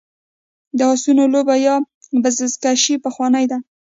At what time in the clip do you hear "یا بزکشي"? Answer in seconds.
1.65-2.95